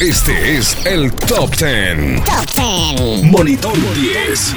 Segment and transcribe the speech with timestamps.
[0.00, 2.22] Este es el Top 10.
[2.22, 3.22] Top 10.
[3.22, 4.54] Monitor 10.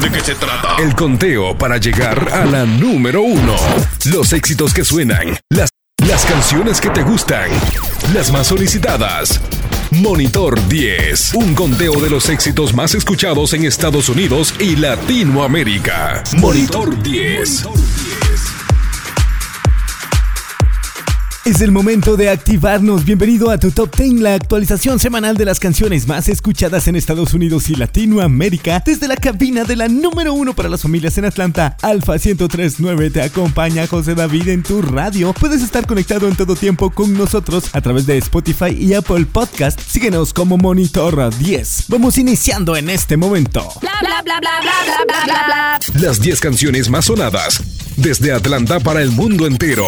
[0.00, 0.76] ¿De qué se trata?
[0.80, 3.56] El conteo para llegar a la número uno.
[4.04, 5.36] Los éxitos que suenan.
[5.50, 5.70] Las,
[6.06, 7.50] las canciones que te gustan.
[8.14, 9.40] Las más solicitadas.
[9.90, 11.34] Monitor 10.
[11.34, 16.22] Un conteo de los éxitos más escuchados en Estados Unidos y Latinoamérica.
[16.36, 17.66] Monitor 10.
[21.48, 23.06] Es el momento de activarnos.
[23.06, 27.32] Bienvenido a tu Top 10, la actualización semanal de las canciones más escuchadas en Estados
[27.32, 28.82] Unidos y Latinoamérica.
[28.84, 33.22] Desde la cabina de la número uno para las familias en Atlanta, Alfa 1039 te
[33.22, 35.32] acompaña José David en tu radio.
[35.32, 39.80] Puedes estar conectado en todo tiempo con nosotros a través de Spotify y Apple Podcast.
[39.80, 41.84] Síguenos como Monitor 10.
[41.88, 43.66] Vamos iniciando en este momento.
[43.80, 45.80] Bla bla bla bla bla bla bla bla.
[45.98, 47.62] Las 10 canciones más sonadas
[47.98, 49.86] desde Atlanta para el mundo entero.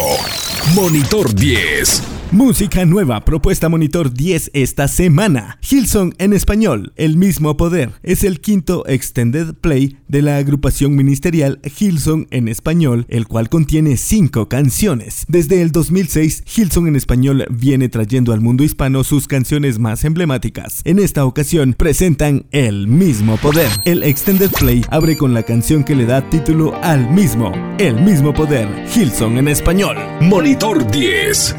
[0.75, 2.20] Monitor 10 series.
[2.31, 5.59] Música nueva, propuesta Monitor 10 esta semana.
[5.69, 7.91] Hilson en español, El mismo poder.
[8.03, 13.97] Es el quinto extended play de la agrupación ministerial Hilson en español, el cual contiene
[13.97, 15.25] cinco canciones.
[15.27, 20.79] Desde el 2006, Hilson en español viene trayendo al mundo hispano sus canciones más emblemáticas.
[20.85, 23.69] En esta ocasión presentan El mismo poder.
[23.83, 28.33] El extended play abre con la canción que le da título al mismo, El mismo
[28.33, 28.69] poder.
[28.95, 29.97] Hilson en español.
[30.21, 31.55] Monitor 10.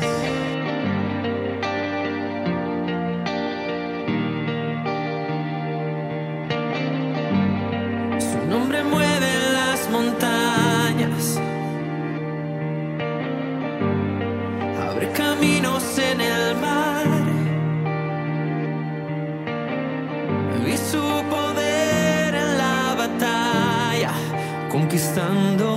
[25.15, 25.72] estando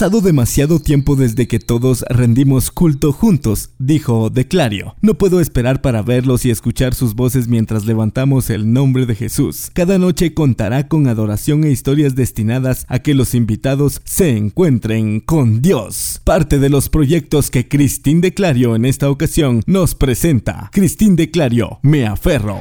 [0.00, 4.94] pasado demasiado tiempo desde que todos rendimos culto juntos, dijo Declario.
[5.02, 9.70] No puedo esperar para verlos y escuchar sus voces mientras levantamos el nombre de Jesús.
[9.74, 15.60] Cada noche contará con adoración e historias destinadas a que los invitados se encuentren con
[15.60, 16.22] Dios.
[16.24, 20.70] Parte de los proyectos que Cristín Declario en esta ocasión nos presenta.
[20.72, 22.60] Cristín Declario, me aferro.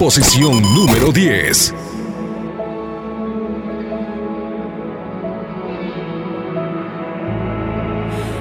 [0.00, 1.74] Posición número 10.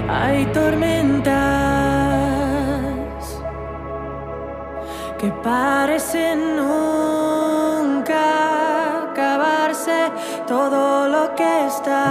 [0.07, 1.33] Hay tormentas
[5.19, 8.21] que parecen nunca
[9.11, 10.13] acabarse
[10.47, 12.05] todo lo que está.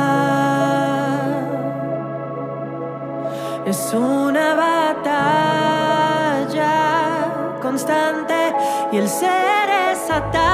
[3.65, 5.89] Es una batalla
[7.63, 8.38] constante
[8.91, 10.48] y el ser es atado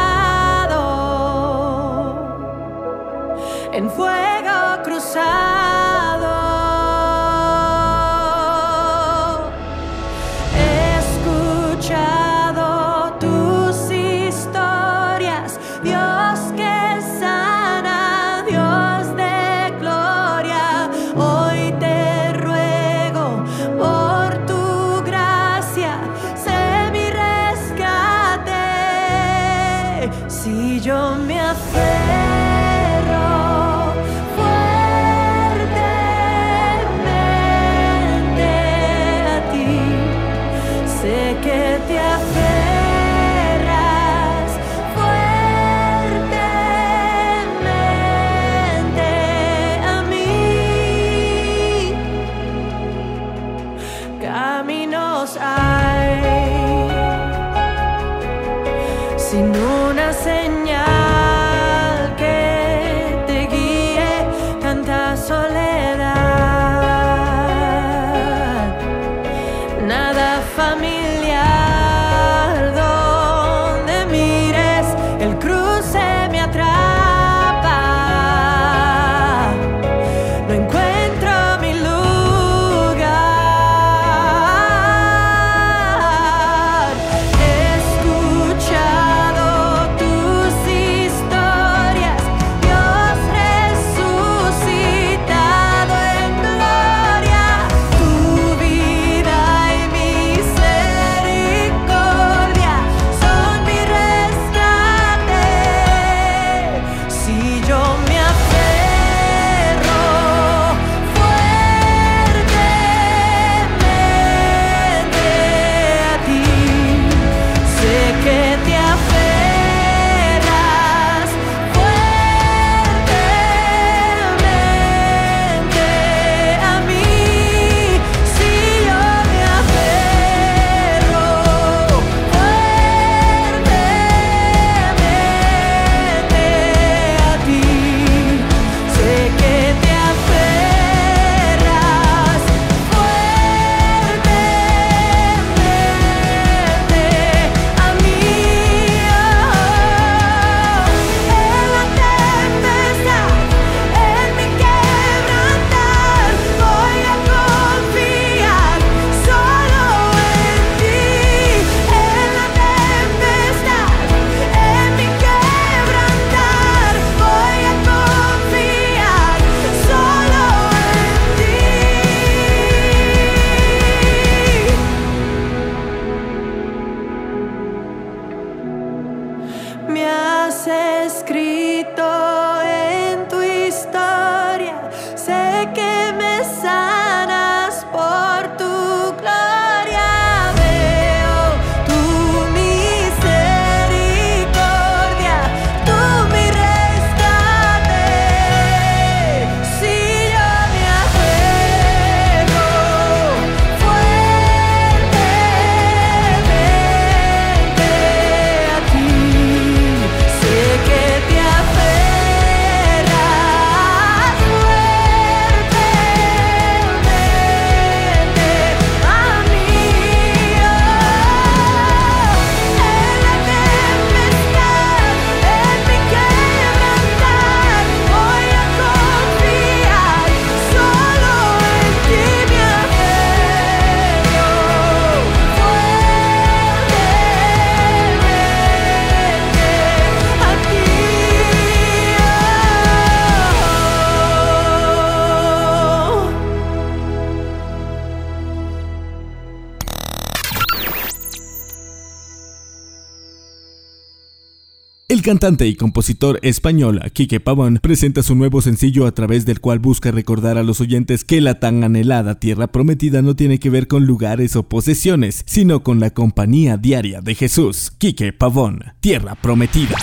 [255.24, 260.10] cantante y compositor español Quique Pavón presenta su nuevo sencillo a través del cual busca
[260.10, 264.04] recordar a los oyentes que la tan anhelada tierra prometida no tiene que ver con
[264.04, 267.90] lugares o posesiones, sino con la compañía diaria de Jesús.
[267.96, 269.96] Quique Pavón, Tierra Prometida.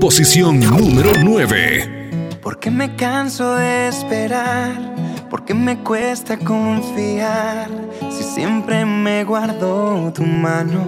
[0.00, 1.97] Posición número 9.
[2.48, 4.72] Porque me canso de esperar,
[5.28, 7.68] porque me cuesta confiar,
[8.10, 10.82] si siempre me guardo tu mano.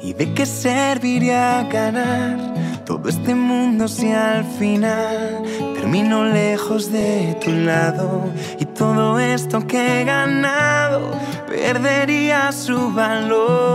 [0.00, 2.54] ¿Y de qué serviría ganar
[2.86, 5.42] todo este mundo si al final
[5.74, 8.32] termino lejos de tu lado?
[8.58, 11.10] Y todo esto que he ganado
[11.46, 13.74] perdería su valor.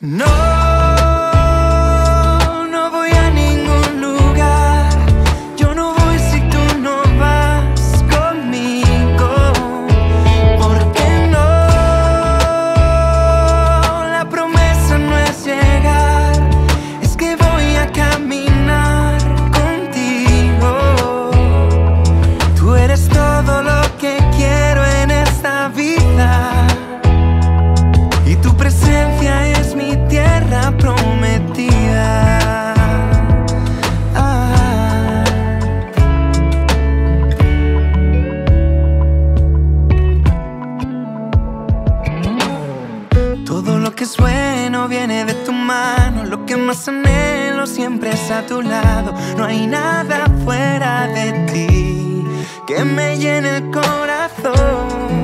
[0.00, 0.59] No,
[46.30, 49.14] Lo que más anhelo siempre es a tu lado.
[49.36, 52.24] No hay nada fuera de ti
[52.66, 55.22] que me llene el corazón.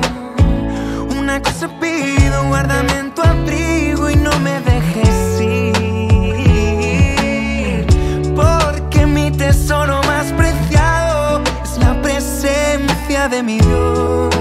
[1.19, 5.75] Una cosa pido, guárdame en tu abrigo y no me dejes ir.
[8.33, 14.36] Porque mi tesoro más preciado es la presencia de mi Dios.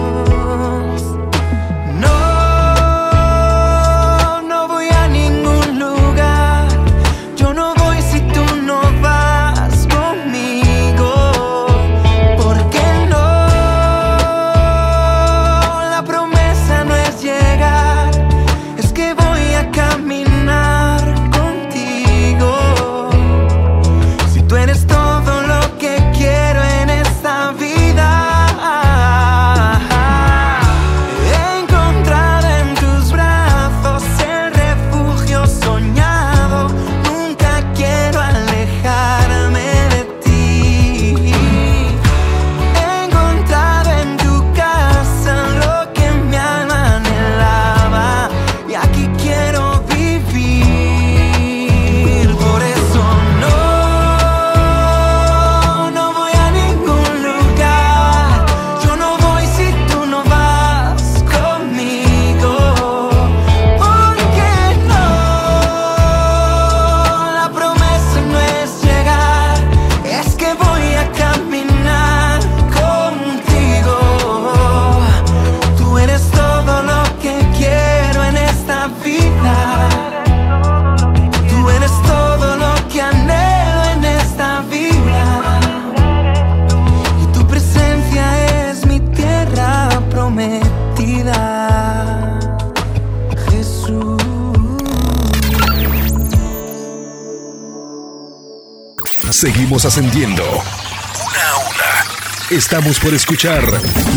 [102.66, 103.62] Estamos por escuchar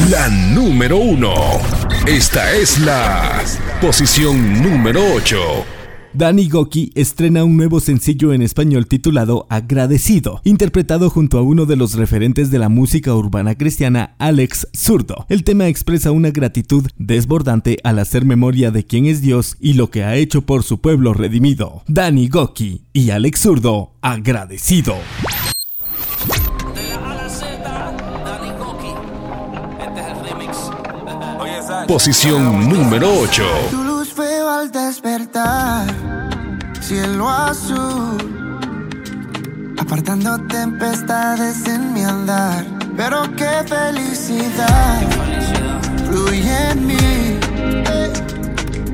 [0.10, 1.36] la número uno.
[2.08, 3.44] Esta es la
[3.80, 5.38] posición número 8.
[6.14, 11.76] Danny Goki estrena un nuevo sencillo en español titulado Agradecido, interpretado junto a uno de
[11.76, 15.28] los referentes de la música urbana cristiana, Alex Zurdo.
[15.30, 19.92] El tema expresa una gratitud desbordante al hacer memoria de quién es Dios y lo
[19.92, 21.84] que ha hecho por su pueblo redimido.
[21.88, 24.96] Danny Goki y Alex Zurdo, Agradecido.
[31.90, 33.44] Posición número 8.
[33.72, 35.88] Tu luz veo al despertar,
[36.80, 38.16] cielo azul,
[39.76, 42.64] apartando tempestades en mi andar.
[42.96, 45.02] Pero qué felicidad
[46.06, 47.40] fluye en mí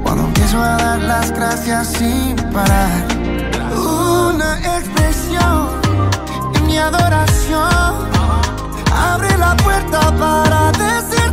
[0.02, 3.08] cuando empiezo a dar las gracias sin parar.
[3.76, 5.68] Una expresión
[6.56, 7.94] en mi adoración
[8.90, 11.25] abre la puerta para decirte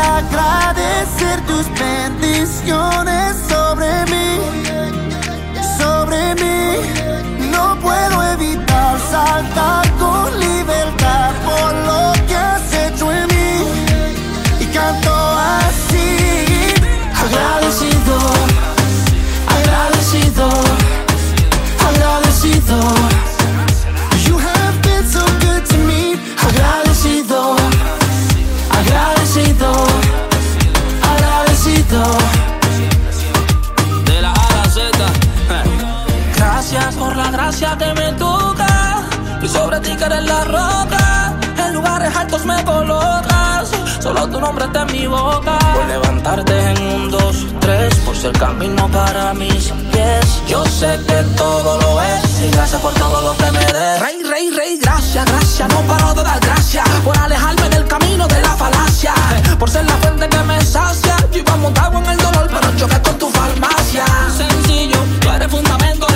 [0.00, 4.40] agradecer tus bendiciones sobre mí,
[5.78, 6.49] sobre mí.
[40.02, 43.70] En lugares altos me colocas.
[44.00, 45.58] Solo tu nombre está en mi boca.
[45.74, 47.94] Por levantarte en un, dos, tres.
[47.96, 50.42] Por ser camino para mis pies.
[50.48, 52.40] Yo sé que todo lo es.
[52.40, 54.00] Y gracias por todo lo que me des.
[54.00, 55.68] Rey, rey, rey, gracias, gracias.
[55.68, 56.88] No paro de dar gracias.
[57.04, 59.12] Por alejarme del camino de la falacia.
[59.58, 61.14] Por ser la fuente que me sacia.
[61.30, 64.06] Yo iba montado en el dolor, pero choqué con tu farmacia.
[64.34, 66.06] Sencillo, tú eres fundamento,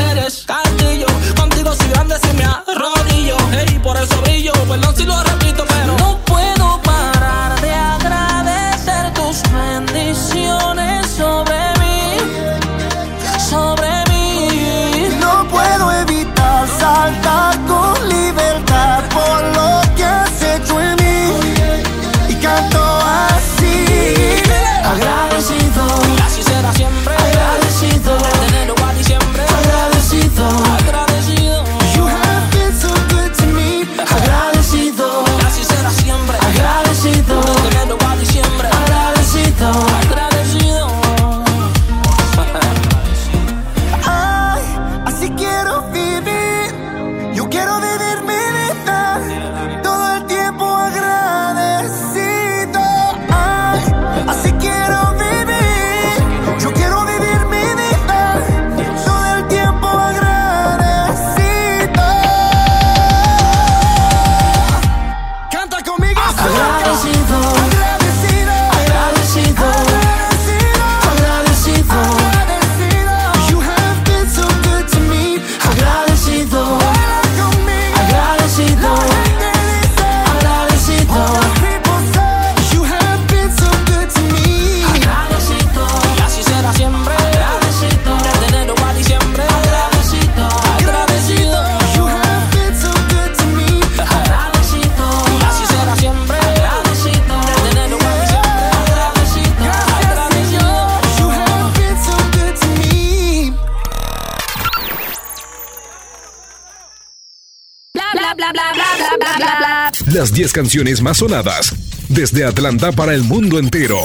[110.24, 111.74] Las 10 canciones más sonadas
[112.08, 114.00] desde Atlanta para el mundo entero.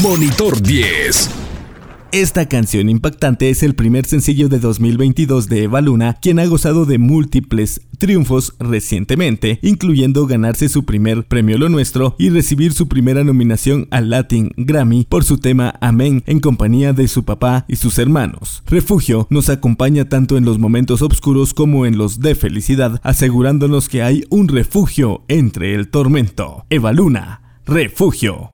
[0.00, 1.41] Monitor 10.
[2.12, 6.84] Esta canción impactante es el primer sencillo de 2022 de Eva Luna, quien ha gozado
[6.84, 13.24] de múltiples triunfos recientemente, incluyendo ganarse su primer premio Lo Nuestro y recibir su primera
[13.24, 17.98] nominación al Latin Grammy por su tema Amén en compañía de su papá y sus
[17.98, 18.62] hermanos.
[18.66, 24.02] Refugio nos acompaña tanto en los momentos oscuros como en los de felicidad, asegurándonos que
[24.02, 26.66] hay un refugio entre el tormento.
[26.68, 28.50] Eva Luna, Refugio.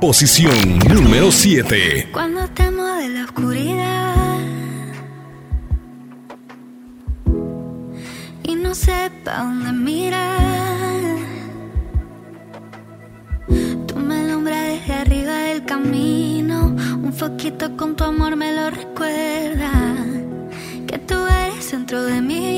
[0.00, 2.10] Posición número 7.
[2.12, 4.38] Cuando temo de la oscuridad
[8.44, 11.18] y no sepa dónde mirar,
[13.88, 16.76] tú me alumbras desde arriba del camino.
[17.02, 19.96] Un foquito con tu amor me lo recuerda.
[20.86, 22.57] Que tú eres centro de mi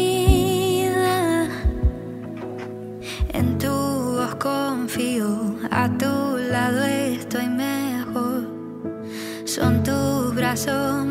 [10.61, 11.10] So.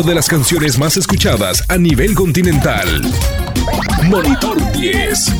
[0.00, 3.02] De las canciones más escuchadas a nivel continental.
[4.08, 5.34] Monitor 10.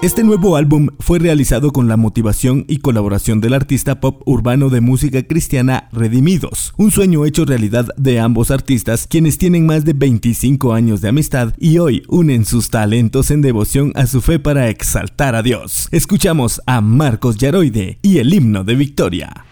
[0.00, 4.80] Este nuevo álbum fue realizado con la motivación y colaboración del artista pop urbano de
[4.80, 10.72] música cristiana Redimidos, un sueño hecho realidad de ambos artistas quienes tienen más de 25
[10.72, 15.34] años de amistad y hoy unen sus talentos en devoción a su fe para exaltar
[15.34, 15.88] a Dios.
[15.90, 19.44] Escuchamos a Marcos Yaroide y el himno de victoria.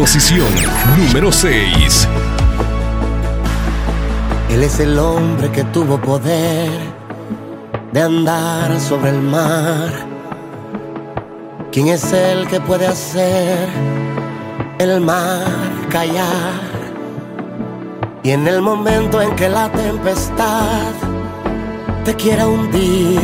[0.00, 0.48] Posición
[0.96, 2.08] número 6.
[4.48, 6.70] Él es el hombre que tuvo poder
[7.92, 9.90] de andar sobre el mar.
[11.70, 13.68] ¿Quién es el que puede hacer
[14.78, 15.44] el mar
[15.90, 16.62] callar?
[18.22, 20.94] Y en el momento en que la tempestad
[22.06, 23.20] te quiera hundir,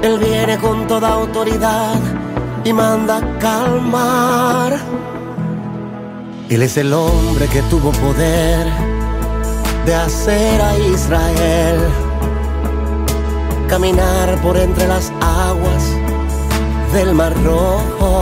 [0.00, 2.17] Él viene con toda autoridad
[2.68, 4.76] y manda calmar.
[6.50, 8.66] Él es el hombre que tuvo poder
[9.86, 11.78] de hacer a Israel
[13.68, 15.84] caminar por entre las aguas
[16.92, 18.20] del mar rojo.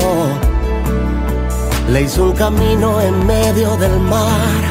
[1.90, 4.62] Le hizo un camino en medio del mar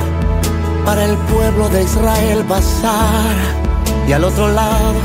[0.85, 3.35] para el pueblo de Israel pasar.
[4.07, 4.99] Y al otro lado,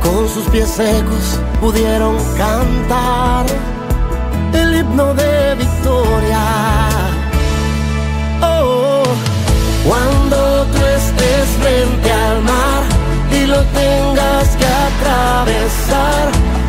[0.00, 3.46] con sus pies secos, pudieron cantar
[4.54, 6.44] el himno de victoria.
[8.42, 9.02] Oh,
[9.88, 12.82] cuando tú estés frente al mar
[13.30, 16.24] y lo tengas que atravesar,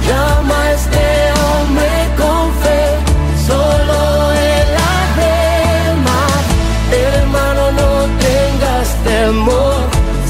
[0.08, 1.06] llama este
[1.44, 1.92] hombre
[2.22, 2.84] con fe,
[3.48, 4.70] solo él
[6.08, 6.42] mar.
[6.92, 7.92] Hermano, no
[8.28, 9.82] tengas temor,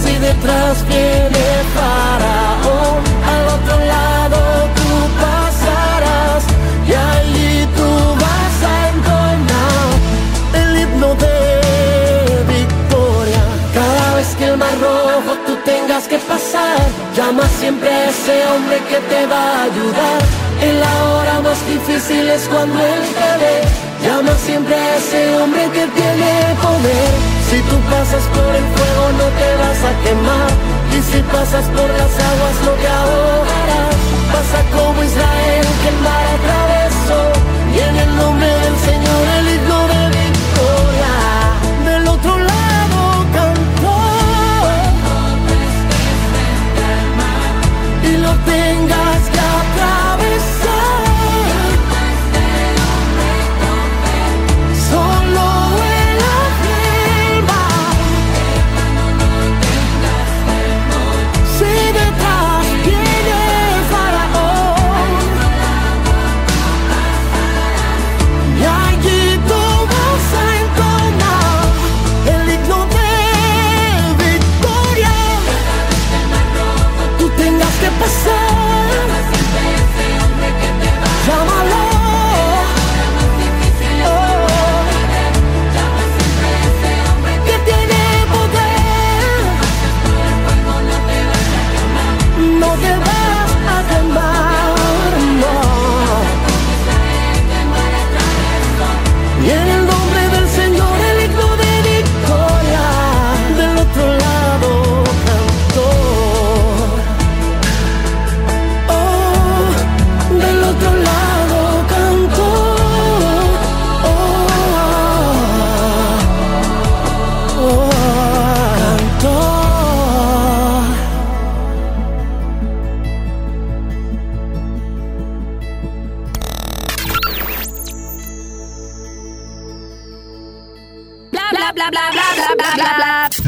[0.04, 1.43] si detrás viene
[16.04, 16.78] tengas que pasar,
[17.16, 20.22] llama siempre a ese hombre que te va a ayudar.
[20.62, 23.62] En la hora más difícil es cuando él te ve.
[24.06, 27.12] Llama siempre a ese hombre que tiene poder.
[27.50, 30.52] Si tú pasas por el fuego no te vas a quemar.
[30.92, 33.96] Y si pasas por las aguas no te ahogarás.
[34.34, 37.22] Pasa como Israel que el mar atravesó.
[37.76, 39.53] Y en el nombre del Señor el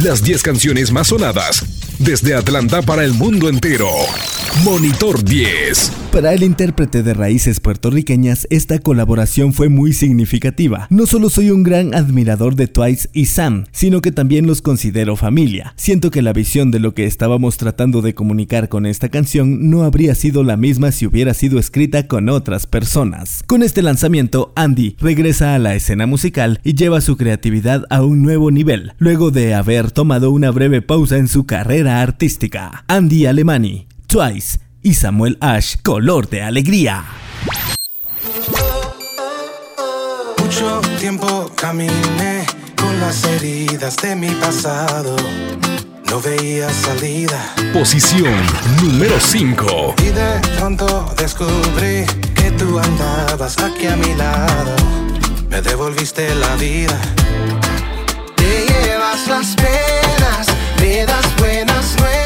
[0.06, 1.66] Las 10 canciones más sonadas
[1.98, 3.90] desde Atlanta para el mundo entero.
[4.64, 5.92] Monitor 10.
[6.12, 10.88] Para el intérprete de raíces puertorriqueñas, esta colaboración fue muy significativa.
[10.90, 15.18] No solo soy un gran admirador de Twice y Sam, sino que también los considero
[15.18, 15.74] familia.
[15.76, 19.84] Siento que la visión de lo que estábamos tratando de comunicar con esta canción no
[19.84, 23.44] habría sido la misma si hubiera sido escrita con otras personas.
[23.46, 28.24] Con este lanzamiento, Andy regresa a la escena musical y lleva su creatividad a un
[28.24, 32.86] nuevo nivel, luego de haber tomado una breve pausa en su carrera artística.
[32.88, 37.04] Andy Alemani, Twice y Samuel Ash, Color de Alegría.
[40.38, 42.46] Mucho tiempo caminé
[42.78, 45.18] con las heridas de mi pasado.
[46.10, 47.56] No veía salida.
[47.74, 48.34] Posición
[48.82, 49.96] número 5.
[49.98, 54.78] Y de pronto descubrí que tú andabas aquí a mi lado.
[55.50, 56.98] Me devolviste la vida.
[58.38, 60.48] Te llevas las penas,
[60.80, 62.25] me das buenas nuevas.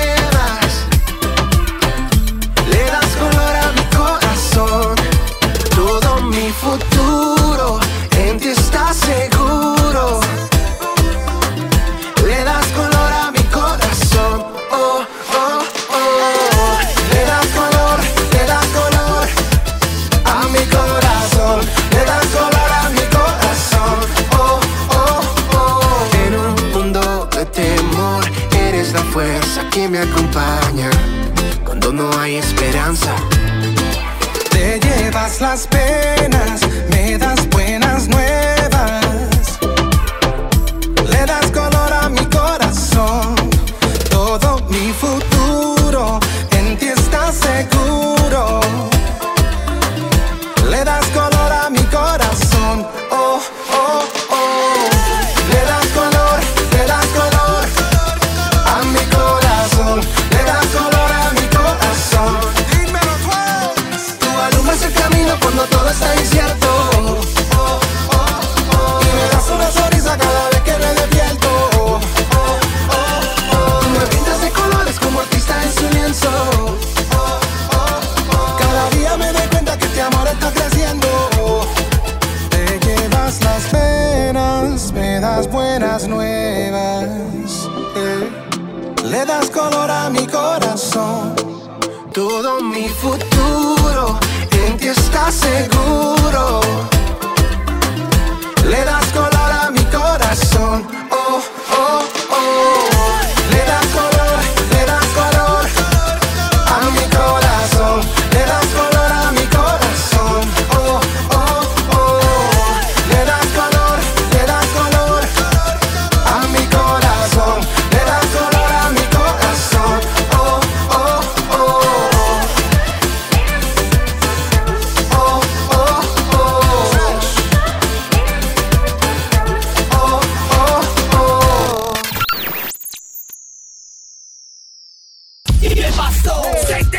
[6.42, 7.80] Mi futuro
[8.18, 10.22] en ti está seguro.
[12.26, 14.38] Le das color a mi corazón.
[14.72, 15.04] Oh,
[15.42, 15.60] oh,
[15.98, 16.80] oh.
[17.12, 17.98] Le das color,
[18.34, 19.28] le das color
[20.36, 21.60] a mi corazón.
[21.96, 23.98] Le das color a mi corazón.
[24.44, 24.60] Oh,
[24.92, 25.22] oh,
[25.58, 26.18] oh.
[26.24, 28.24] En un mundo de temor,
[28.68, 30.90] eres la fuerza que me acompaña.
[31.66, 33.14] Cuando no hay esperanza.
[34.52, 35.89] Te llevas las penas,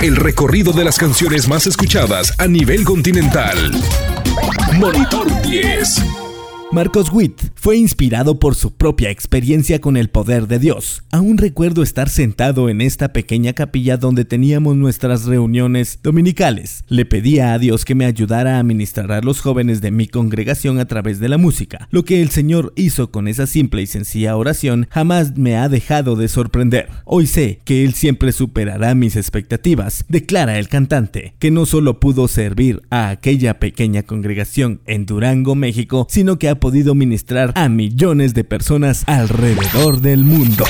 [0.02, 3.70] El recorrido de las canciones más escuchadas a nivel continental.
[4.78, 6.29] Monitor 10.
[6.72, 11.02] Marcos Witt fue inspirado por su propia experiencia con el poder de Dios.
[11.10, 16.84] Aún recuerdo estar sentado en esta pequeña capilla donde teníamos nuestras reuniones dominicales.
[16.86, 20.78] Le pedía a Dios que me ayudara a ministrar a los jóvenes de mi congregación
[20.78, 21.88] a través de la música.
[21.90, 26.14] Lo que el Señor hizo con esa simple y sencilla oración jamás me ha dejado
[26.14, 26.88] de sorprender.
[27.04, 32.28] Hoy sé que Él siempre superará mis expectativas, declara el cantante, que no solo pudo
[32.28, 38.34] servir a aquella pequeña congregación en Durango, México, sino que ha podido ministrar a millones
[38.34, 40.64] de personas alrededor del mundo.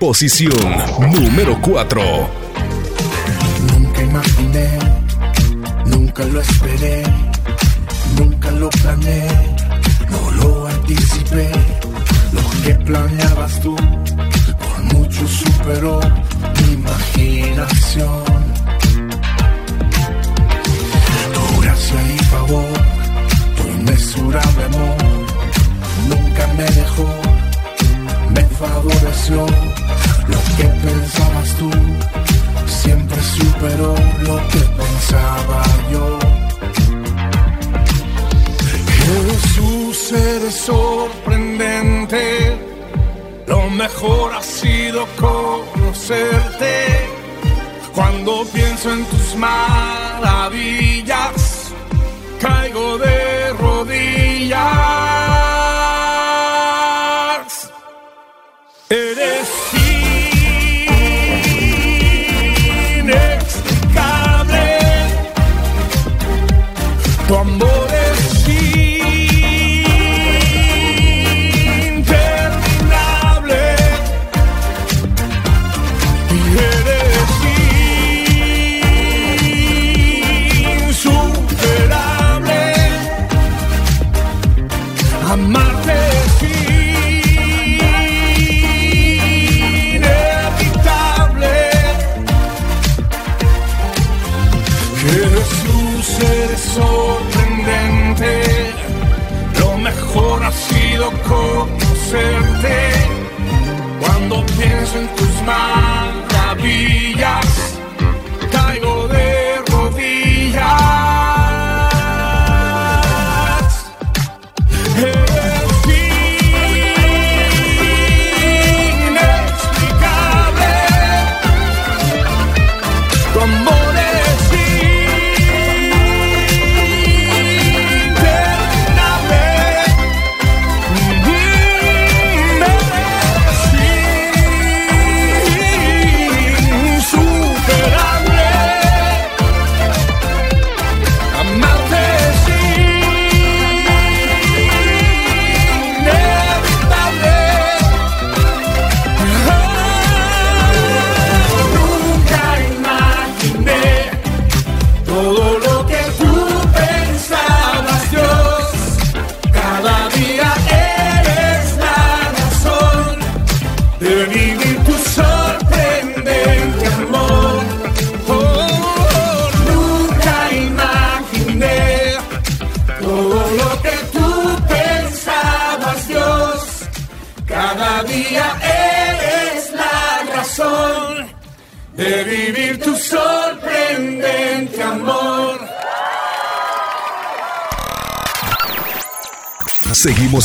[0.00, 0.50] Posición
[1.12, 2.02] número 4.
[3.72, 4.78] Nunca imaginé,
[5.86, 7.02] nunca lo esperé,
[8.18, 9.55] nunca lo planeé,
[10.86, 11.50] anticipé.
[12.32, 16.00] Lo que planeabas tú, por mucho superó
[16.56, 18.24] mi imaginación.
[21.34, 22.78] Tu gracia y favor,
[23.56, 24.96] tu inmesurable amor,
[26.08, 27.08] nunca me dejó,
[28.34, 29.46] me favoreció.
[46.06, 46.55] ser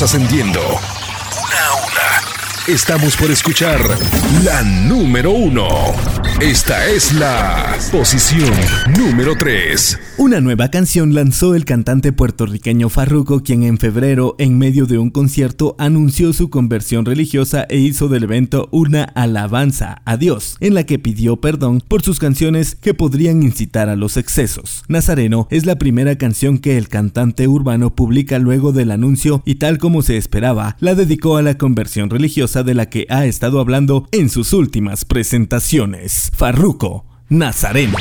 [0.03, 0.30] Ascendiendo.
[2.71, 3.81] Estamos por escuchar
[4.45, 5.67] la número uno.
[6.39, 8.49] Esta es la posición
[8.97, 9.99] número 3.
[10.17, 15.09] Una nueva canción lanzó el cantante puertorriqueño Farruko, quien en febrero, en medio de un
[15.09, 20.85] concierto, anunció su conversión religiosa e hizo del evento una alabanza a Dios, en la
[20.85, 24.83] que pidió perdón por sus canciones que podrían incitar a los excesos.
[24.87, 29.77] Nazareno es la primera canción que el cantante urbano publica luego del anuncio y tal
[29.77, 34.07] como se esperaba, la dedicó a la conversión religiosa de la que ha estado hablando
[34.11, 36.31] en sus últimas presentaciones.
[36.35, 37.97] Farruko, Nazareno.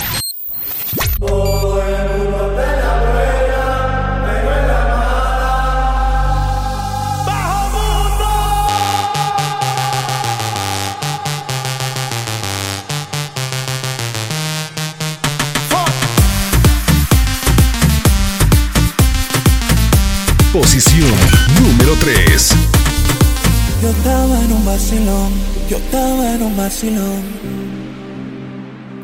[26.61, 27.22] Vacilón.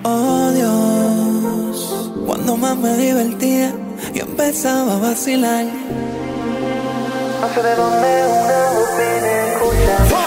[0.05, 3.73] Oh Dios, cuando más me divertía,
[4.15, 5.65] yo empezaba a vacilar.
[7.41, 8.09] No sé de dónde
[8.43, 9.35] una voz viene.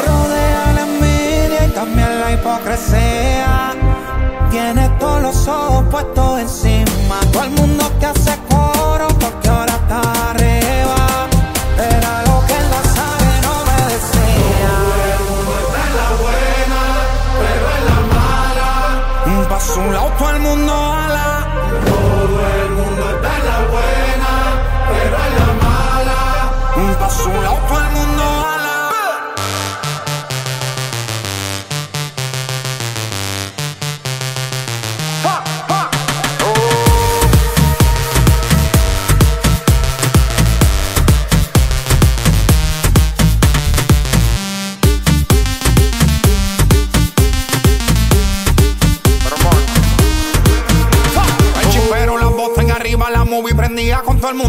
[0.07, 3.75] Rodea la envidia y también la hipocresía.
[4.49, 7.19] Tiene todos los ojos puestos encima.
[7.32, 8.38] Todo el mundo que hace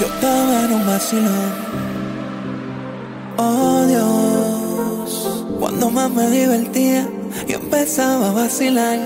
[0.00, 1.52] yo estaba en un vacilón.
[3.36, 7.06] Oh Dios, cuando más me divertía,
[7.46, 8.98] yo empezaba a vacilar.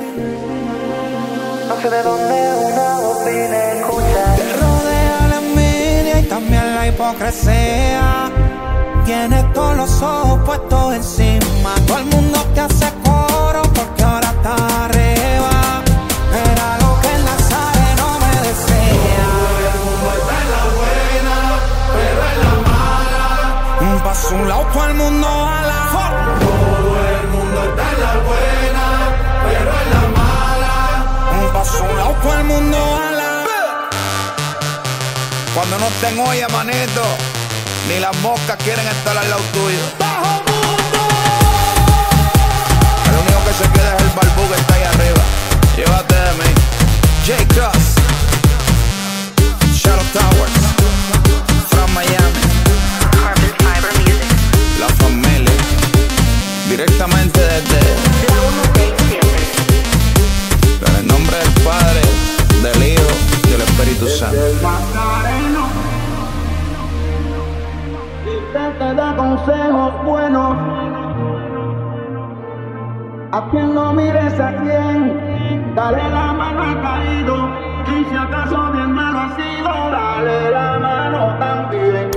[1.68, 2.34] No sé de dónde
[2.72, 4.36] una voz vine a escuchar.
[4.36, 8.30] Te rodea la envidia y también la hipocresía.
[9.04, 11.74] Tienes todos los ojos puestos encima.
[11.86, 12.93] Todo el mundo te hace
[24.44, 25.88] Un lado, todo el mundo a la
[26.38, 28.84] Todo el mundo está en la buena,
[29.46, 30.74] pero en la mala.
[31.32, 33.32] Un paso un lado, el mundo a la
[35.54, 37.02] Cuando no estén olla, manito,
[37.88, 39.80] ni las moscas quieren estar al lado tuyo.
[43.08, 45.22] El único que se queda es el barbú que está ahí arriba.
[45.74, 46.50] Llévate de mí.
[47.26, 47.54] J.
[47.54, 47.83] Cross.
[64.04, 64.84] Espíritu Santo.
[68.78, 70.56] te da consejos buenos.
[73.32, 77.36] A quien no mires a quien, dale la mano al caído.
[77.86, 82.10] Y si acaso bien malo ha sido, dale la mano también.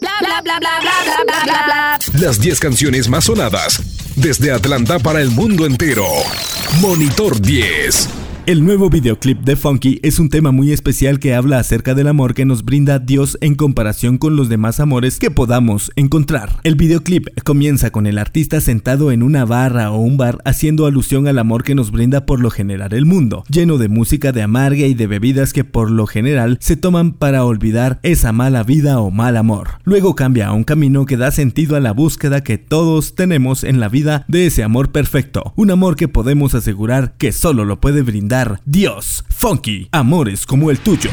[0.00, 1.98] Bla bla bla bla bla bla bla bla.
[2.20, 3.82] Las 10 canciones más sonadas
[4.16, 6.06] desde Atlanta para el mundo entero.
[6.80, 8.25] Monitor 10.
[8.46, 12.32] El nuevo videoclip de Funky es un tema muy especial que habla acerca del amor
[12.32, 16.60] que nos brinda Dios en comparación con los demás amores que podamos encontrar.
[16.62, 21.26] El videoclip comienza con el artista sentado en una barra o un bar haciendo alusión
[21.26, 24.86] al amor que nos brinda por lo general el mundo, lleno de música de amarga
[24.86, 29.10] y de bebidas que por lo general se toman para olvidar esa mala vida o
[29.10, 29.70] mal amor.
[29.82, 33.80] Luego cambia a un camino que da sentido a la búsqueda que todos tenemos en
[33.80, 38.02] la vida de ese amor perfecto, un amor que podemos asegurar que solo lo puede
[38.02, 39.24] brindar Dios.
[39.30, 41.10] Funky, amores como el tuyo.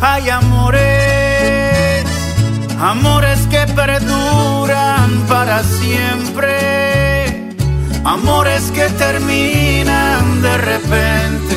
[0.00, 2.04] Hay amores,
[2.78, 7.54] amores que perduran para siempre,
[8.04, 11.56] amores que terminan de repente,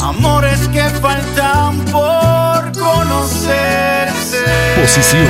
[0.00, 4.44] amores que faltan por conocerse.
[4.80, 5.26] Posición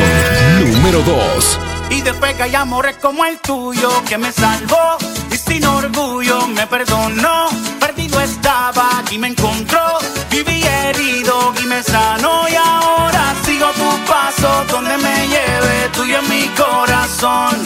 [0.70, 1.77] número 2.
[1.90, 4.98] Y después que hay amores como el tuyo que me salvó
[5.32, 7.48] y sin orgullo me perdonó.
[7.80, 9.98] Perdido estaba y me encontró.
[10.30, 12.48] Viví herido y me sanó.
[12.48, 17.56] Y ahora sigo tu paso donde me lleve, tuyo en mi corazón.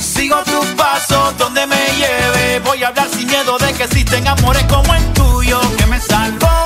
[0.00, 2.60] Sigo tu paso donde me lleve.
[2.60, 6.59] Voy a hablar sin miedo de que existen amores como el tuyo que me salvó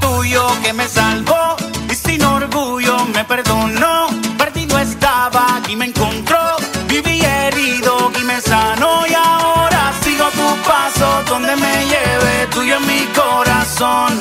[0.00, 1.56] tuyo que me salvó
[1.90, 4.08] y sin orgullo me perdonó.
[4.38, 6.56] Perdido estaba y me encontró.
[6.88, 12.86] Viví herido y me sanó y ahora sigo tu paso donde me lleve tuyo en
[12.86, 14.12] mi corazón.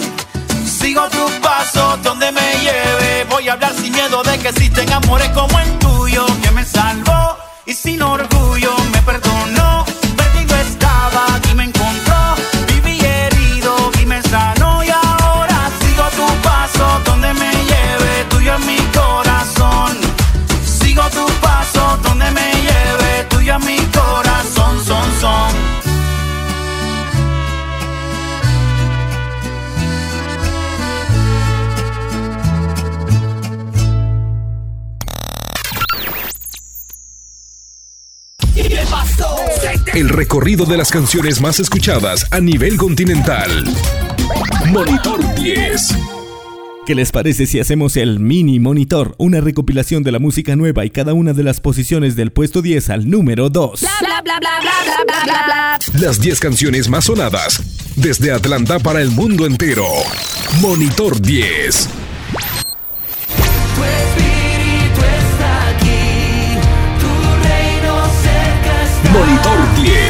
[0.65, 3.25] Sigo tus pasos donde me lleve.
[3.29, 7.37] Voy a hablar sin miedo de que existen amores como el tuyo que me salvó
[7.65, 8.44] y sin orgullo
[39.95, 43.63] El recorrido de las canciones más escuchadas a nivel continental.
[44.65, 45.95] Monitor 10.
[46.85, 49.15] ¿Qué les parece si hacemos el mini monitor?
[49.17, 52.89] Una recopilación de la música nueva y cada una de las posiciones del puesto 10
[52.89, 53.79] al número 2.
[53.79, 55.79] Bla bla bla bla bla bla bla bla.
[56.01, 57.63] Las 10 canciones más sonadas
[57.95, 59.85] desde Atlanta para el mundo entero.
[60.59, 61.89] Monitor 10.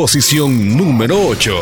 [0.00, 1.54] Posición número 8.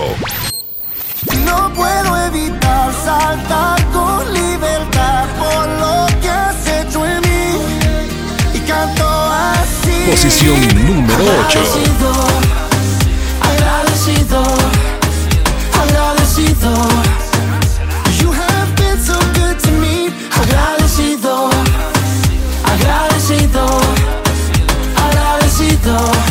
[1.45, 7.59] No puedo evitar saltar con libertad por lo que has hecho en mí.
[8.55, 10.09] Y canto así.
[10.09, 11.61] Posición número 8.
[13.43, 14.43] Agradecido,
[15.83, 16.73] agradecido.
[18.21, 20.13] You have been so good to me.
[20.31, 21.51] Agradecido,
[22.63, 23.67] agradecido,
[24.97, 26.28] agradecido.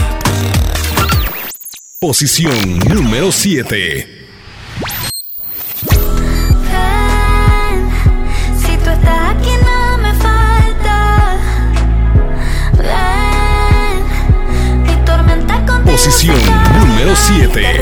[14.84, 16.86] Mi tormenta contigo Posición se calma.
[16.86, 17.82] número 7.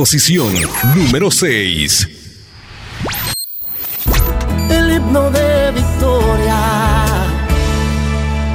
[0.00, 0.54] Posición
[0.94, 2.08] número 6.
[4.70, 6.58] el himno de victoria.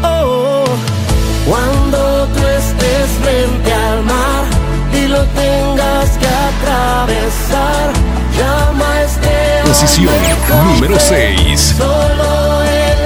[0.01, 0.65] Oh,
[1.45, 4.43] cuando tú estés frente al mar
[4.91, 7.93] y lo tengas que atravesar,
[8.35, 10.15] llama a este Posición
[10.65, 11.35] número fe.
[11.37, 11.75] 6.
[11.77, 12.97] Solo el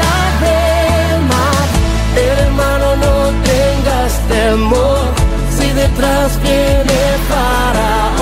[0.46, 1.68] del mar,
[2.16, 5.10] hermano, no tengas temor.
[5.58, 8.19] Si detrás viene Faraón,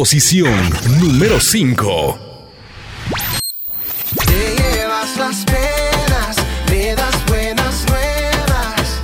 [0.00, 0.58] Posición
[0.98, 2.18] número 5.
[4.26, 6.36] Te llevas las penas,
[6.70, 9.02] le das buenas nuevas.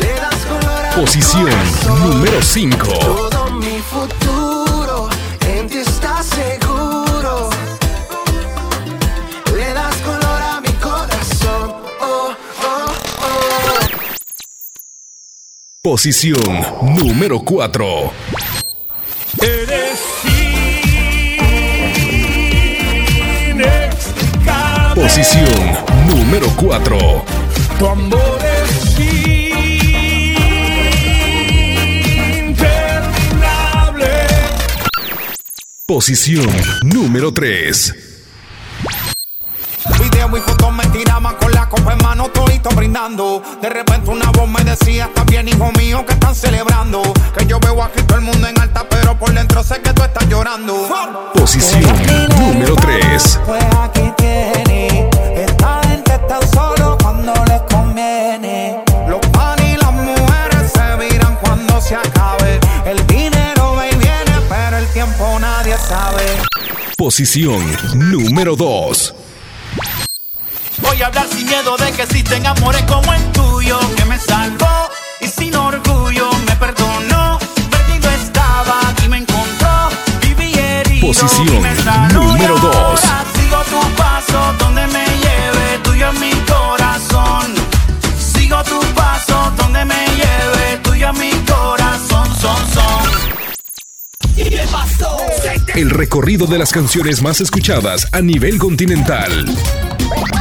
[0.00, 2.10] Le das color a Posición corazón.
[2.10, 2.86] número 5.
[2.88, 5.08] Todo mi futuro
[5.46, 7.50] en ti está seguro.
[9.56, 11.72] Le das color a mi corazón.
[12.00, 12.34] Oh,
[12.64, 12.92] oh,
[13.22, 13.78] oh.
[15.82, 18.63] Posición número 4.
[25.04, 25.52] Posición
[26.06, 27.24] número 4.
[27.78, 28.98] Tu amor es
[32.48, 34.08] interminable.
[35.86, 36.50] Posición
[36.84, 37.94] número 3.
[39.98, 40.72] Video y fotos
[41.24, 43.42] tiraban con la copa en mano, todito brindando.
[43.60, 47.02] De repente una voz me decía, está bien hijo mío, que están celebrando.
[47.36, 50.02] Que yo veo aquí todo el mundo en alta, pero por dentro sé que tú
[50.02, 50.86] estás llorando.
[51.34, 51.82] Posición
[52.38, 53.40] número 3.
[53.46, 55.10] Pues aquí tiene.
[55.36, 58.82] Esta gente está solo cuando les conviene.
[59.08, 62.60] Los pan y las mujeres se viran cuando se acabe.
[62.84, 66.24] El dinero va y viene, pero el tiempo nadie sabe.
[66.96, 67.64] Posición
[67.94, 69.14] número 2
[70.94, 74.90] voy a hablar sin miedo de que existen amores como el tuyo, que me salvó
[75.20, 77.38] y sin orgullo me perdonó.
[77.70, 79.88] Perdido estaba y me encontró,
[80.20, 81.08] viví herido.
[81.08, 81.74] Posición y me
[82.12, 83.03] número 2.
[95.74, 99.44] El recorrido de las canciones más escuchadas a nivel continental.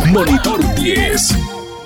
[0.08, 1.36] Monitor 10.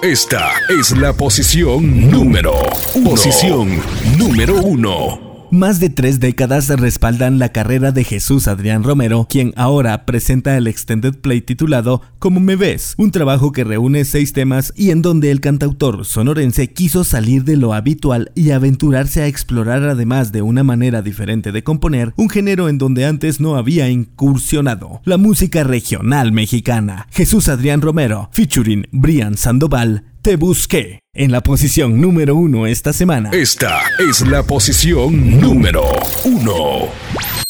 [0.02, 2.54] Esta es la posición número
[2.94, 3.10] uno.
[3.10, 3.82] Posición
[4.18, 5.27] número 1.
[5.52, 10.68] Más de tres décadas respaldan la carrera de Jesús Adrián Romero, quien ahora presenta el
[10.68, 15.32] extended play titulado Como me ves, un trabajo que reúne seis temas y en donde
[15.32, 20.66] el cantautor sonorense quiso salir de lo habitual y aventurarse a explorar además de una
[20.66, 26.34] manera diferente de componer, un género en donde antes no había incursionado, la música regional
[26.34, 27.08] mexicana.
[27.10, 31.00] Jesús Adrián Romero, featuring Brian Sandoval, Te Busqué.
[31.14, 33.30] En la posición número uno esta semana.
[33.32, 35.86] Esta es la posición número
[36.26, 37.47] 1.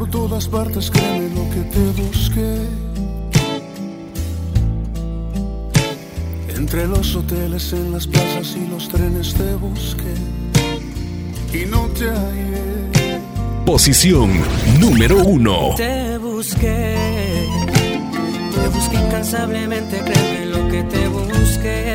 [0.00, 2.56] Por todas partes, créeme lo que te busqué.
[6.56, 10.14] Entre los hoteles, en las plazas y los trenes te busqué.
[11.52, 13.20] Y no te hallé.
[13.66, 14.30] Posición
[14.80, 15.74] número 1.
[15.76, 16.96] Te busqué,
[18.54, 21.89] te busqué incansablemente, créeme lo que te busqué.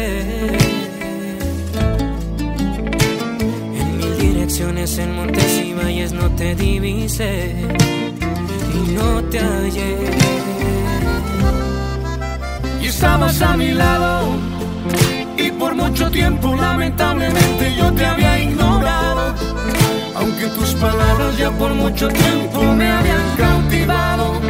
[4.45, 7.55] Direcciones, en montes y valles no te divisé
[8.75, 9.97] y no te hallé.
[12.79, 14.35] Y estabas a mi lado.
[15.35, 19.33] Y por mucho tiempo, lamentablemente, yo te había ignorado.
[20.15, 24.41] Aunque tus palabras ya por mucho tiempo me habían cautivado.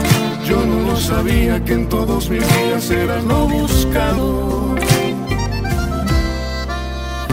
[0.45, 4.75] Yo no lo sabía que en todos mis días eras lo buscado.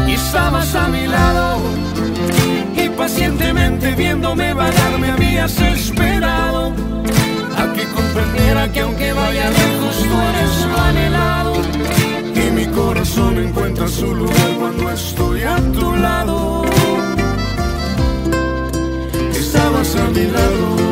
[0.06, 1.81] Y estabas a mi lado.
[3.02, 6.72] Pacientemente viéndome vagar me habías esperado.
[7.58, 11.52] A que comprendiera que aunque vaya lejos tú eres lo anhelado.
[12.32, 16.64] Y mi corazón encuentra su lugar cuando estoy a tu lado.
[19.32, 20.91] Estabas a mi lado.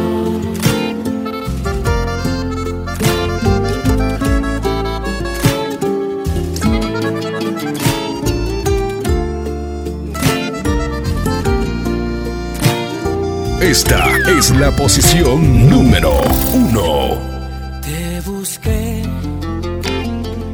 [13.61, 16.18] Esta es la posición número
[16.54, 17.80] 1.
[17.82, 19.02] Te busqué,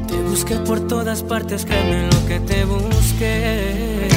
[0.09, 4.09] te busqué por todas partes, créeme lo que te busqué.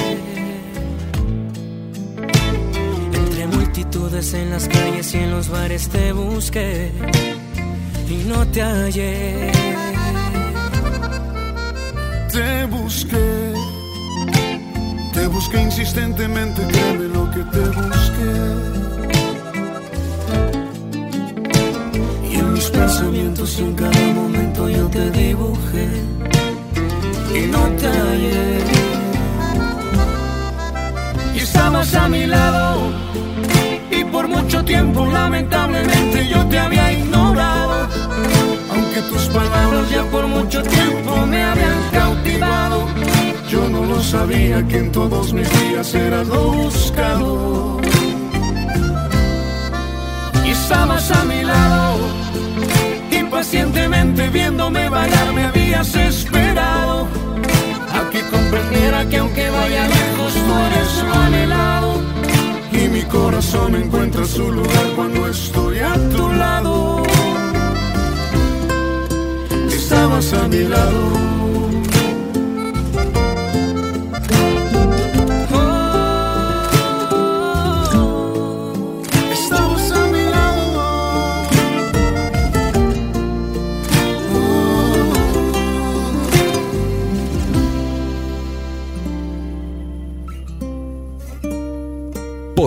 [3.14, 6.92] Entre multitudes en las calles y en los bares te busqué
[8.10, 9.52] y no te hallé.
[12.34, 13.39] Te busqué,
[15.30, 18.32] busqué insistentemente, créeme lo que te busqué.
[22.30, 25.88] Y en mis pensamientos en cada momento yo te dibujé
[27.36, 28.60] y no te hallé.
[31.36, 32.92] Y estabas a mi lado
[33.92, 37.88] y por mucho tiempo lamentablemente yo te había ignorado.
[38.72, 42.88] Aunque tus palabras ya por mucho tiempo me habían cautivado,
[43.50, 47.80] yo no lo sabía que en todos mis días eras lo buscado.
[50.46, 51.98] Y estabas a mi lado,
[53.12, 57.08] impacientemente viéndome vagar me habías esperado.
[57.98, 62.02] A que comprendiera que aunque vaya lejos tú eres su anhelado
[62.72, 67.04] y mi corazón encuentra su lugar cuando estoy a tu lado.
[69.72, 71.29] Estabas a mi lado.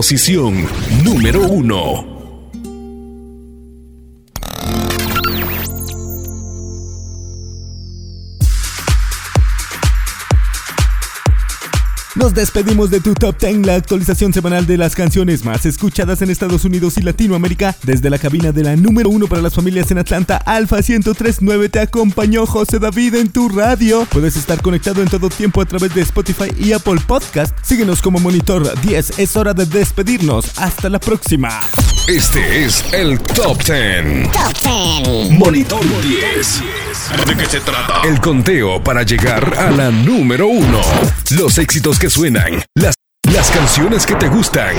[0.03, 0.67] Posición
[1.05, 2.12] número 1.
[12.23, 16.29] Nos despedimos de tu Top 10, la actualización semanal de las canciones más escuchadas en
[16.29, 17.75] Estados Unidos y Latinoamérica.
[17.83, 21.81] Desde la cabina de la número 1 para las familias en Atlanta, Alfa 1039 te
[21.81, 24.07] acompañó José David en tu radio.
[24.09, 27.53] Puedes estar conectado en todo tiempo a través de Spotify y Apple Podcast.
[27.61, 29.19] Síguenos como Monitor 10.
[29.19, 30.57] Es hora de despedirnos.
[30.57, 31.59] Hasta la próxima.
[32.07, 34.31] Este es el Top 10.
[34.31, 34.53] Top
[35.05, 35.29] 10.
[35.31, 36.61] Monitor 10.
[37.27, 38.01] ¿De qué se trata?
[38.07, 40.81] El conteo para llegar a la número 1.
[41.31, 42.63] Los éxitos que suenan.
[42.75, 42.93] Las,
[43.33, 44.75] las canciones que te gustan.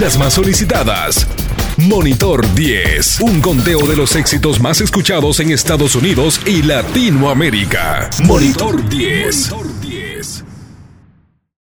[0.00, 1.24] Las más solicitadas.
[1.76, 3.20] Monitor 10.
[3.20, 8.10] Un conteo de los éxitos más escuchados en Estados Unidos y Latinoamérica.
[8.24, 9.54] Monitor 10.